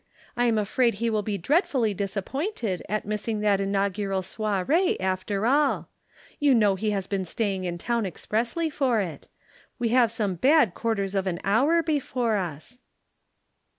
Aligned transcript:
I 0.35 0.45
am 0.47 0.57
afraid 0.57 0.95
he 0.95 1.11
will 1.11 1.21
be 1.21 1.37
dreadfully 1.37 1.93
disappointed 1.93 2.81
at 2.89 3.05
missing 3.05 3.41
that 3.41 3.59
inaugural 3.59 4.23
soirée 4.23 4.97
after 4.99 5.45
all. 5.45 5.89
You 6.39 6.55
know 6.55 6.73
he 6.73 6.89
has 6.89 7.05
been 7.05 7.23
staying 7.23 7.65
in 7.65 7.77
town 7.77 8.07
expressly 8.07 8.71
for 8.71 8.99
it. 8.99 9.27
We 9.77 9.89
have 9.89 10.11
some 10.11 10.33
bad 10.37 10.73
quarters 10.73 11.13
of 11.13 11.27
an 11.27 11.39
hour 11.43 11.83
before 11.83 12.35
us." 12.35 12.79